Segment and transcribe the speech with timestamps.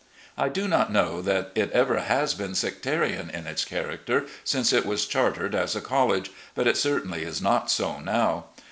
[0.35, 4.83] I do not know that it ever has been sectarian in its character since it
[4.83, 8.45] was chartered as a college; but it certainly is not so now.